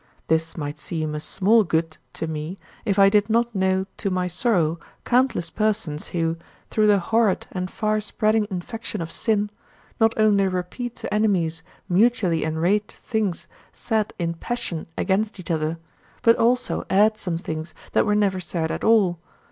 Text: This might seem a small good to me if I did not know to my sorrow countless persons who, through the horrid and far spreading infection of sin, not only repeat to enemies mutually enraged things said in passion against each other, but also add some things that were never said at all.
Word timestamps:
This 0.29 0.57
might 0.57 0.79
seem 0.79 1.13
a 1.13 1.19
small 1.19 1.63
good 1.63 1.97
to 2.13 2.25
me 2.25 2.57
if 2.85 2.97
I 2.97 3.07
did 3.07 3.29
not 3.29 3.53
know 3.53 3.85
to 3.97 4.09
my 4.09 4.25
sorrow 4.27 4.79
countless 5.05 5.51
persons 5.51 6.07
who, 6.07 6.37
through 6.71 6.87
the 6.87 6.97
horrid 6.97 7.45
and 7.51 7.69
far 7.69 8.01
spreading 8.01 8.47
infection 8.49 8.99
of 8.99 9.11
sin, 9.11 9.51
not 9.99 10.15
only 10.17 10.47
repeat 10.47 10.95
to 10.95 11.13
enemies 11.13 11.61
mutually 11.87 12.43
enraged 12.43 12.89
things 12.89 13.45
said 13.73 14.11
in 14.17 14.33
passion 14.33 14.87
against 14.97 15.39
each 15.39 15.51
other, 15.51 15.77
but 16.23 16.35
also 16.35 16.83
add 16.89 17.15
some 17.15 17.37
things 17.37 17.75
that 17.91 18.03
were 18.07 18.15
never 18.15 18.39
said 18.39 18.71
at 18.71 18.83
all. 18.83 19.19